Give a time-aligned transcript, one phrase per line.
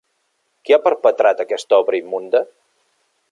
[0.69, 2.45] Qui ha perpetrat aquesta obra immunda?